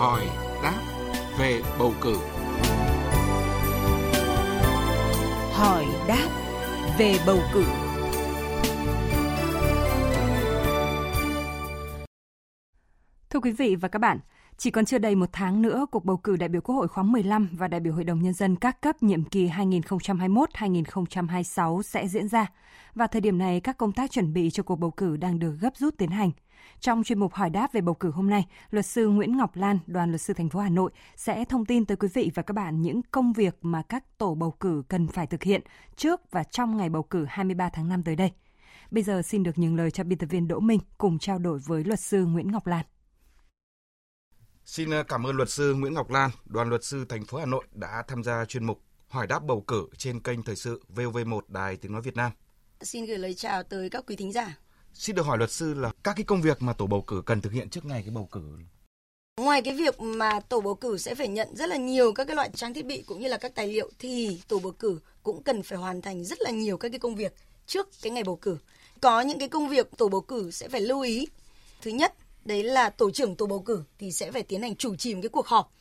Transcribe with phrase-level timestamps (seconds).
[0.00, 0.26] hỏi
[0.62, 0.82] đáp
[1.38, 2.16] về bầu cử.
[5.52, 6.28] Hỏi đáp
[6.98, 7.64] về bầu cử.
[13.30, 14.18] Thưa quý vị và các bạn,
[14.60, 17.04] chỉ còn chưa đầy một tháng nữa, cuộc bầu cử đại biểu Quốc hội khóa
[17.04, 22.28] 15 và đại biểu Hội đồng Nhân dân các cấp nhiệm kỳ 2021-2026 sẽ diễn
[22.28, 22.46] ra.
[22.94, 25.56] Và thời điểm này, các công tác chuẩn bị cho cuộc bầu cử đang được
[25.60, 26.30] gấp rút tiến hành.
[26.80, 29.78] Trong chuyên mục hỏi đáp về bầu cử hôm nay, luật sư Nguyễn Ngọc Lan,
[29.86, 32.54] đoàn luật sư thành phố Hà Nội sẽ thông tin tới quý vị và các
[32.54, 35.60] bạn những công việc mà các tổ bầu cử cần phải thực hiện
[35.96, 38.30] trước và trong ngày bầu cử 23 tháng 5 tới đây.
[38.90, 41.58] Bây giờ xin được nhường lời cho biên tập viên Đỗ Minh cùng trao đổi
[41.66, 42.84] với luật sư Nguyễn Ngọc Lan.
[44.70, 47.46] Xin ờ, cảm ơn luật sư Nguyễn Ngọc Lan, đoàn luật sư thành phố Hà
[47.46, 51.40] Nội đã tham gia chuyên mục hỏi đáp bầu cử trên kênh thời sự VOV1
[51.48, 52.32] Đài Tiếng nói Việt Nam.
[52.80, 54.58] Xin gửi lời chào tới các quý thính giả.
[54.94, 57.40] Xin được hỏi luật sư là các cái công việc mà tổ bầu cử cần
[57.40, 58.42] thực hiện trước ngày cái bầu cử.
[59.40, 62.36] Ngoài cái việc mà tổ bầu cử sẽ phải nhận rất là nhiều các cái
[62.36, 65.42] loại trang thiết bị cũng như là các tài liệu thì tổ bầu cử cũng
[65.42, 67.34] cần phải hoàn thành rất là nhiều các cái công việc
[67.66, 68.58] trước cái ngày bầu cử.
[69.00, 71.28] Có những cái công việc tổ bầu cử sẽ phải lưu ý.
[71.82, 74.96] Thứ nhất, đấy là tổ trưởng tổ bầu cử thì sẽ phải tiến hành chủ
[74.96, 75.72] trì một cái cuộc họp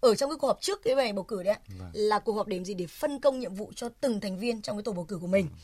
[0.00, 1.90] ở trong cái cuộc họp trước cái ngày bầu cử đấy vâng.
[1.92, 4.76] là cuộc họp để gì để phân công nhiệm vụ cho từng thành viên trong
[4.76, 5.48] cái tổ bầu cử của mình.
[5.50, 5.56] Ừ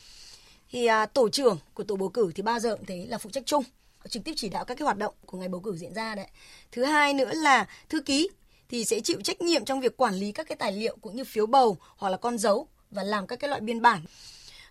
[0.71, 3.29] thì à, tổ trưởng của tổ bầu cử thì bao giờ cũng thế là phụ
[3.29, 3.63] trách chung
[4.09, 6.27] trực tiếp chỉ đạo các cái hoạt động của ngày bầu cử diễn ra đấy
[6.71, 8.29] thứ hai nữa là thư ký
[8.69, 11.23] thì sẽ chịu trách nhiệm trong việc quản lý các cái tài liệu cũng như
[11.23, 14.05] phiếu bầu hoặc là con dấu và làm các cái loại biên bản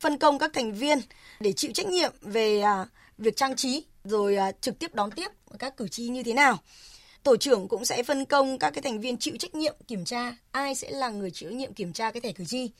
[0.00, 0.98] phân công các thành viên
[1.40, 2.86] để chịu trách nhiệm về à,
[3.18, 6.58] việc trang trí rồi à, trực tiếp đón tiếp các cử tri như thế nào?
[7.22, 10.36] Tổ trưởng cũng sẽ phân công các cái thành viên chịu trách nhiệm kiểm tra
[10.50, 12.70] ai sẽ là người chịu trách nhiệm kiểm tra cái thẻ cử tri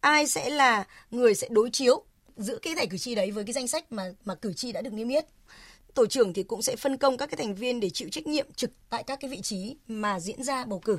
[0.00, 2.04] ai sẽ là người sẽ đối chiếu
[2.36, 4.80] giữa cái thẻ cử tri đấy với cái danh sách mà mà cử tri đã
[4.80, 5.24] được niêm yết.
[5.94, 8.52] Tổ trưởng thì cũng sẽ phân công các cái thành viên để chịu trách nhiệm
[8.52, 10.98] trực tại các cái vị trí mà diễn ra bầu cử.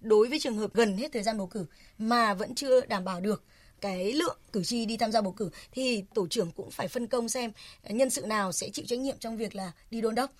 [0.00, 1.66] Đối với trường hợp gần hết thời gian bầu cử
[1.98, 3.44] mà vẫn chưa đảm bảo được
[3.80, 7.06] cái lượng cử tri đi tham gia bầu cử thì tổ trưởng cũng phải phân
[7.06, 10.30] công xem nhân sự nào sẽ chịu trách nhiệm trong việc là đi đôn đốc.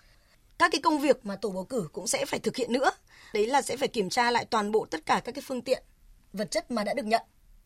[0.59, 2.91] Các cái công việc mà tổ bầu cử cũng sẽ phải thực hiện nữa.
[3.35, 5.83] Đấy là sẽ phải kiểm tra lại toàn bộ tất cả các cái phương tiện
[6.33, 7.23] vật chất mà đã được nhận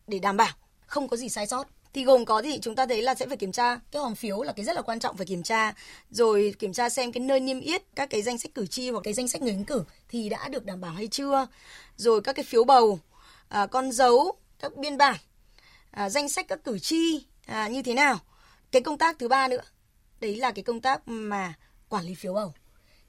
[0.07, 0.53] để đảm bảo
[0.85, 1.67] không có gì sai sót.
[1.93, 4.41] Thì gồm có thì chúng ta thấy là sẽ phải kiểm tra cái hòm phiếu
[4.41, 5.73] là cái rất là quan trọng phải kiểm tra
[6.09, 9.01] rồi kiểm tra xem cái nơi niêm yết các cái danh sách cử tri hoặc
[9.03, 11.47] cái danh sách người ứng cử thì đã được đảm bảo hay chưa.
[11.95, 12.99] Rồi các cái phiếu bầu
[13.49, 15.15] à, con dấu các biên bản
[15.91, 18.19] à, danh sách các cử tri à, như thế nào
[18.71, 19.61] cái công tác thứ ba nữa
[20.19, 21.53] đấy là cái công tác mà
[21.89, 22.53] quản lý phiếu bầu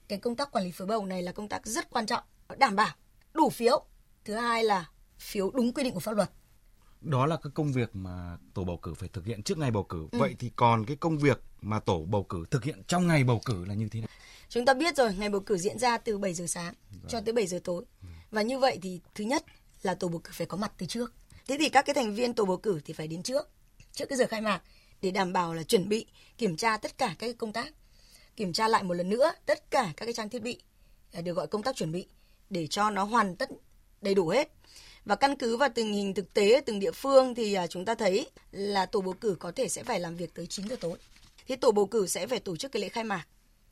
[0.07, 2.23] cái công tác quản lý phiếu bầu này là công tác rất quan trọng
[2.57, 2.95] đảm bảo
[3.33, 3.83] đủ phiếu
[4.25, 4.89] thứ hai là
[5.19, 6.29] phiếu đúng quy định của pháp luật
[7.03, 9.83] đó là cái công việc mà tổ bầu cử phải thực hiện trước ngày bầu
[9.83, 10.07] cử.
[10.11, 10.19] Ừ.
[10.19, 13.41] Vậy thì còn cái công việc mà tổ bầu cử thực hiện trong ngày bầu
[13.45, 14.09] cử là như thế nào?
[14.49, 16.99] Chúng ta biết rồi, ngày bầu cử diễn ra từ 7 giờ sáng Rồi.
[17.01, 17.09] Vâng.
[17.09, 17.85] cho tới 7 giờ tối.
[18.01, 18.07] Ừ.
[18.31, 19.43] Và như vậy thì thứ nhất
[19.81, 21.13] là tổ bầu cử phải có mặt từ trước.
[21.47, 23.49] Thế thì các cái thành viên tổ bầu cử thì phải đến trước,
[23.91, 24.61] trước cái giờ khai mạc
[25.01, 26.05] để đảm bảo là chuẩn bị
[26.37, 27.73] kiểm tra tất cả các công tác,
[28.35, 30.61] kiểm tra lại một lần nữa tất cả các cái trang thiết bị
[31.13, 32.07] à, được gọi công tác chuẩn bị
[32.49, 33.49] để cho nó hoàn tất
[34.01, 34.51] đầy đủ hết
[35.05, 37.95] và căn cứ vào tình hình thực tế từng địa phương thì à, chúng ta
[37.95, 40.97] thấy là tổ bầu cử có thể sẽ phải làm việc tới 9 giờ tối.
[41.47, 43.25] Thì tổ bầu cử sẽ phải tổ chức cái lễ khai mạc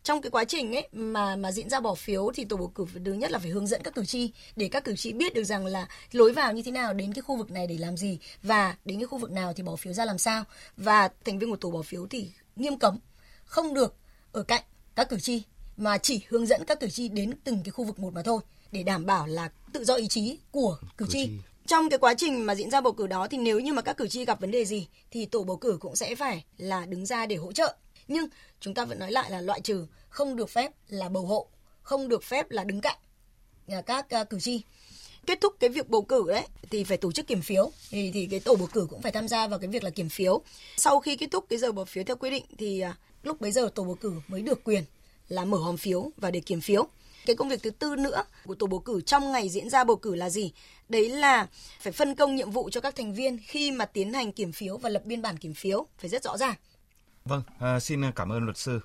[0.04, 2.86] trong cái quá trình ấy mà mà diễn ra bỏ phiếu thì tổ bầu cử
[3.06, 5.44] thứ nhất là phải hướng dẫn các cử tri để các cử tri biết được
[5.44, 8.20] rằng là lối vào như thế nào đến cái khu vực này để làm gì
[8.44, 10.44] và đến cái khu vực nào thì bỏ phiếu ra làm sao
[10.78, 13.00] và thành viên của tổ bỏ phiếu thì nghiêm cấm
[13.46, 13.96] không được
[14.32, 14.64] ở cạnh
[14.96, 15.44] các cử tri
[15.78, 18.42] mà chỉ hướng dẫn các cử tri đến từng cái khu vực một mà thôi
[18.72, 21.26] để đảm bảo là tự do ý chí của cử, cử tri.
[21.26, 21.32] tri.
[21.68, 23.98] Trong cái quá trình mà diễn ra bầu cử đó thì nếu như mà các
[23.98, 27.06] cử tri gặp vấn đề gì thì tổ bầu cử cũng sẽ phải là đứng
[27.06, 27.76] ra để hỗ trợ.
[28.12, 28.28] Nhưng
[28.60, 31.48] chúng ta vẫn nói lại là loại trừ không được phép là bầu hộ,
[31.82, 32.98] không được phép là đứng cạnh
[33.86, 34.62] các uh, cử tri
[35.26, 38.28] kết thúc cái việc bầu cử đấy thì phải tổ chức kiểm phiếu thì thì
[38.32, 40.42] cái tổ bầu cử cũng phải tham gia vào cái việc là kiểm phiếu
[40.78, 43.52] sau khi kết thúc cái giờ bỏ phiếu theo quy định thì uh, lúc bấy
[43.52, 44.84] giờ tổ bầu cử mới được quyền
[45.28, 46.88] là mở hòm phiếu và để kiểm phiếu
[47.26, 49.96] cái công việc thứ tư nữa của tổ bầu cử trong ngày diễn ra bầu
[49.96, 50.52] cử là gì?
[50.90, 51.48] Đấy là
[51.80, 54.78] phải phân công nhiệm vụ cho các thành viên khi mà tiến hành kiểm phiếu
[54.78, 56.56] và lập biên bản kiểm phiếu phải rất rõ ràng.
[57.32, 58.80] Vâng, à, xin cảm ơn luật sư.